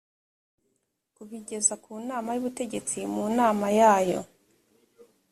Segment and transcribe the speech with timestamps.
[1.15, 4.19] kubigeza ku nama y ubutegetsi mu nama yayo